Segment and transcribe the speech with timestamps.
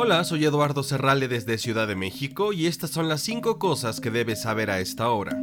[0.00, 4.12] Hola, soy Eduardo Serrale desde Ciudad de México y estas son las 5 cosas que
[4.12, 5.36] debes saber a esta hora.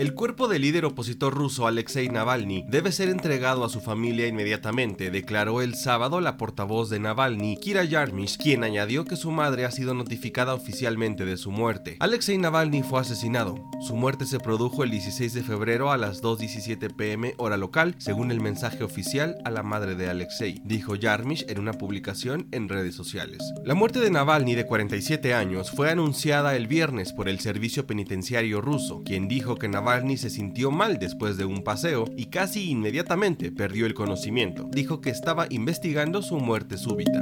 [0.00, 5.10] El cuerpo del líder opositor ruso Alexei Navalny debe ser entregado a su familia inmediatamente,
[5.10, 9.70] declaró el sábado la portavoz de Navalny, Kira Yarmish, quien añadió que su madre ha
[9.70, 11.98] sido notificada oficialmente de su muerte.
[12.00, 13.62] Alexei Navalny fue asesinado.
[13.86, 18.30] Su muerte se produjo el 16 de febrero a las 2.17 pm hora local, según
[18.30, 22.94] el mensaje oficial a la madre de Alexei, dijo Yarmish en una publicación en redes
[22.94, 23.42] sociales.
[23.66, 28.62] La muerte de Navalny de 47 años fue anunciada el viernes por el servicio penitenciario
[28.62, 32.70] ruso, quien dijo que Navalny Navalny se sintió mal después de un paseo y casi
[32.70, 34.68] inmediatamente perdió el conocimiento.
[34.70, 37.20] Dijo que estaba investigando su muerte súbita.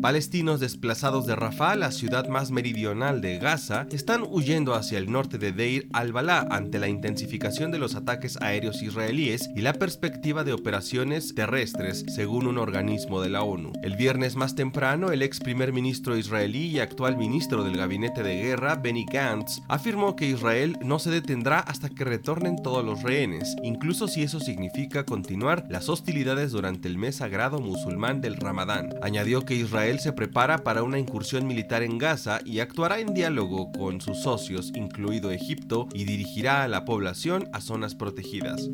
[0.00, 5.38] Palestinos desplazados de Rafah, la ciudad más meridional de Gaza, están huyendo hacia el norte
[5.38, 10.52] de Deir al-Balá ante la intensificación de los ataques aéreos israelíes y la perspectiva de
[10.52, 13.72] operaciones terrestres, según un organismo de la ONU.
[13.82, 18.40] El viernes más temprano, el ex primer ministro israelí y actual ministro del gabinete de
[18.40, 23.56] guerra, Benny Gantz, afirmó que Israel no se detendrá hasta que retornen todos los rehenes,
[23.64, 28.90] incluso si eso significa continuar las hostilidades durante el mes sagrado musulmán del Ramadán.
[29.02, 33.14] Añadió que Israel Israel se prepara para una incursión militar en Gaza y actuará en
[33.14, 38.68] diálogo con sus socios, incluido Egipto, y dirigirá a la población a zonas protegidas.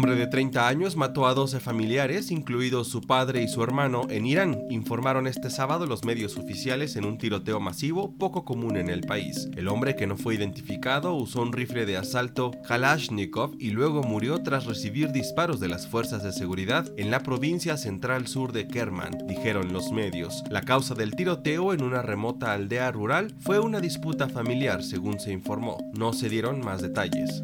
[0.00, 4.24] Hombre de 30 años mató a 12 familiares, incluidos su padre y su hermano, en
[4.24, 9.02] Irán, informaron este sábado los medios oficiales en un tiroteo masivo poco común en el
[9.02, 9.50] país.
[9.58, 14.42] El hombre que no fue identificado usó un rifle de asalto Kalashnikov y luego murió
[14.42, 19.26] tras recibir disparos de las fuerzas de seguridad en la provincia central sur de Kerman,
[19.26, 20.42] dijeron los medios.
[20.48, 25.30] La causa del tiroteo en una remota aldea rural fue una disputa familiar, según se
[25.30, 25.76] informó.
[25.92, 27.42] No se dieron más detalles.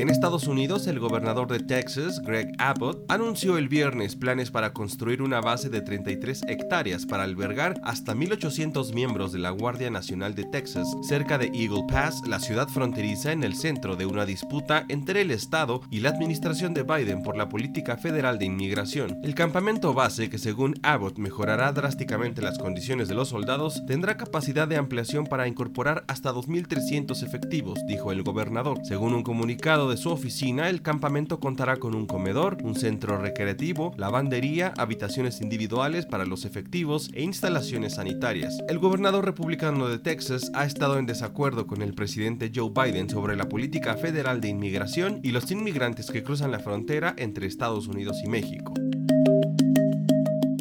[0.00, 5.20] En Estados Unidos, el gobernador de Texas, Greg Abbott, anunció el viernes planes para construir
[5.20, 10.44] una base de 33 hectáreas para albergar hasta 1.800 miembros de la Guardia Nacional de
[10.44, 15.20] Texas, cerca de Eagle Pass, la ciudad fronteriza en el centro de una disputa entre
[15.20, 19.18] el Estado y la administración de Biden por la política federal de inmigración.
[19.22, 24.66] El campamento base, que según Abbott mejorará drásticamente las condiciones de los soldados, tendrá capacidad
[24.66, 30.10] de ampliación para incorporar hasta 2.300 efectivos, dijo el gobernador, según un comunicado de su
[30.10, 36.44] oficina, el campamento contará con un comedor, un centro recreativo, lavandería, habitaciones individuales para los
[36.44, 38.58] efectivos e instalaciones sanitarias.
[38.68, 43.36] El gobernador republicano de Texas ha estado en desacuerdo con el presidente Joe Biden sobre
[43.36, 48.18] la política federal de inmigración y los inmigrantes que cruzan la frontera entre Estados Unidos
[48.24, 48.74] y México.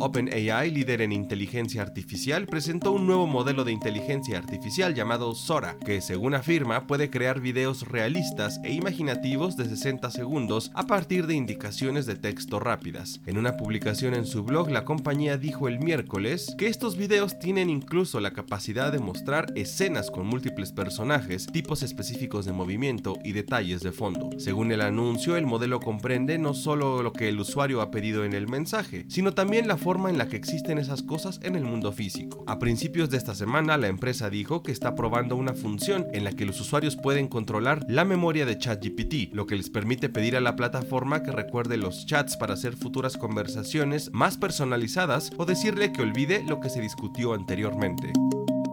[0.02, 6.00] OpenAI, líder en inteligencia artificial, presentó un nuevo modelo de inteligencia artificial llamado Sora, que
[6.00, 12.06] según afirma puede crear videos realistas e imaginativos de 60 segundos a partir de indicaciones
[12.06, 13.20] de texto rápidas.
[13.26, 17.70] En una publicación en su blog, la compañía dijo el miércoles que estos videos tienen
[17.70, 23.82] incluso la capacidad de mostrar escenas con múltiples personajes, tipos específicos de movimiento y detalles
[23.82, 24.30] de fondo.
[24.38, 28.32] Según el anuncio, el modelo comprende no solo lo que el usuario ha pedido en
[28.32, 31.64] el mensaje, sino también la forma forma en la que existen esas cosas en el
[31.64, 32.44] mundo físico.
[32.46, 36.32] A principios de esta semana, la empresa dijo que está probando una función en la
[36.32, 40.42] que los usuarios pueden controlar la memoria de ChatGPT, lo que les permite pedir a
[40.42, 46.04] la plataforma que recuerde los chats para hacer futuras conversaciones más personalizadas o decirle que
[46.04, 48.14] olvide lo que se discutió anteriormente.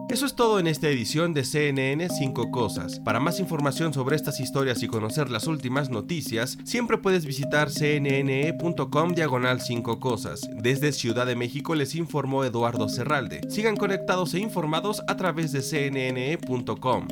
[0.09, 3.01] Eso es todo en esta edición de CNN 5 Cosas.
[3.01, 9.13] Para más información sobre estas historias y conocer las últimas noticias, siempre puedes visitar cnne.com
[9.13, 10.49] diagonal 5 Cosas.
[10.55, 13.41] Desde Ciudad de México les informó Eduardo Serralde.
[13.49, 17.07] Sigan conectados e informados a través de cnne.com.